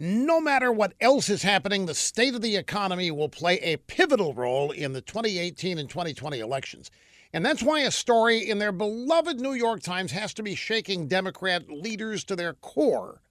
[0.00, 4.32] No matter what else is happening, the state of the economy will play a pivotal
[4.32, 6.88] role in the 2018 and 2020 elections.
[7.32, 11.08] And that's why a story in their beloved New York Times has to be shaking
[11.08, 13.22] Democrat leaders to their core.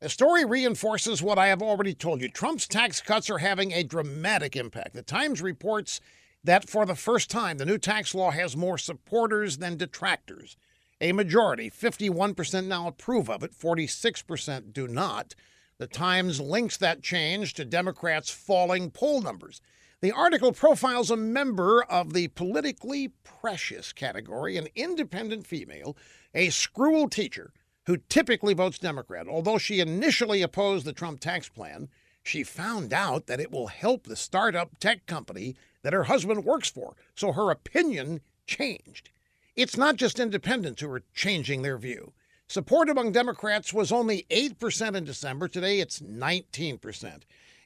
[0.00, 2.28] The story reinforces what I have already told you.
[2.28, 4.94] Trump's tax cuts are having a dramatic impact.
[4.94, 6.00] The Times reports
[6.42, 10.56] that for the first time, the new tax law has more supporters than detractors.
[11.00, 15.36] A majority, 51%, now approve of it, 46% do not.
[15.80, 19.62] The Times links that change to Democrats' falling poll numbers.
[20.02, 25.96] The article profiles a member of the politically precious category, an independent female,
[26.34, 27.54] a school teacher
[27.86, 29.26] who typically votes Democrat.
[29.26, 31.88] Although she initially opposed the Trump tax plan,
[32.22, 36.68] she found out that it will help the startup tech company that her husband works
[36.68, 39.08] for, so her opinion changed.
[39.56, 42.12] It's not just independents who are changing their view.
[42.50, 45.46] Support among Democrats was only 8% in December.
[45.46, 47.20] Today it's 19%.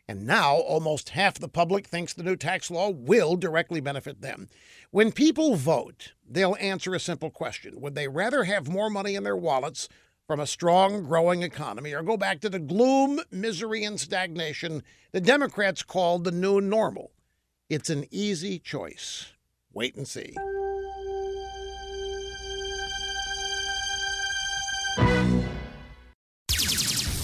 [0.07, 4.51] And now almost half the public thinks the new tax law will directly benefit them.
[4.91, 9.23] When people vote, they'll answer a simple question Would they rather have more money in
[9.23, 9.89] their wallets
[10.27, 15.21] from a strong, growing economy or go back to the gloom, misery, and stagnation the
[15.23, 17.11] Democrats called the new normal?
[17.71, 19.33] It's an easy choice.
[19.73, 20.37] Wait and see.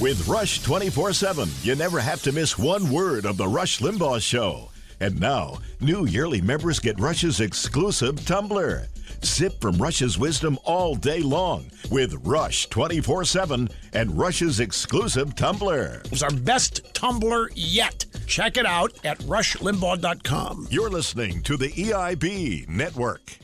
[0.00, 4.22] With Rush 24 7, you never have to miss one word of The Rush Limbaugh
[4.22, 4.70] Show.
[4.98, 8.86] And now, new yearly members get Rush's exclusive tumbler.
[9.20, 16.00] Sip from Rush's wisdom all day long with Rush 24 7 and Rush's exclusive tumbler.
[16.10, 18.06] It's our best tumbler yet.
[18.26, 20.68] Check it out at rushlimbaugh.com.
[20.70, 23.36] You're listening to the EIB Network.